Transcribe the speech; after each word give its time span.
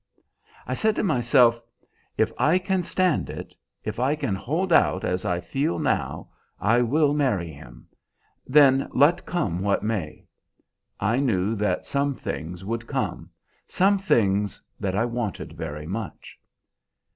"I 0.65 0.73
said 0.73 0.95
to 0.95 1.03
myself, 1.03 1.61
If 2.17 2.31
I 2.39 2.57
can 2.57 2.81
stand 2.81 3.29
it, 3.29 3.53
if 3.83 3.99
I 3.99 4.15
can 4.15 4.33
hold 4.33 4.73
out 4.73 5.03
as 5.05 5.25
I 5.25 5.39
feel 5.41 5.77
now, 5.77 6.29
I 6.59 6.81
will 6.81 7.13
marry 7.13 7.51
him; 7.53 7.87
then 8.47 8.89
let 8.93 9.27
come 9.27 9.59
what 9.61 9.83
may. 9.83 10.25
I 10.99 11.17
knew 11.19 11.53
that 11.53 11.85
some 11.85 12.15
things 12.15 12.65
would 12.65 12.87
come, 12.87 13.29
some 13.67 13.99
things 13.99 14.59
that 14.79 14.95
I 14.95 15.05
wanted 15.05 15.53
very 15.53 15.85
much. 15.85 16.35